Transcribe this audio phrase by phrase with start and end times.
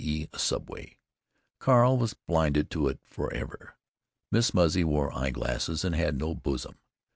[0.03, 0.97] e., a subway),
[1.59, 3.75] Carl was blinded to it for ever.
[4.31, 6.79] Miss Muzzy wore eye glasses and had no bosom.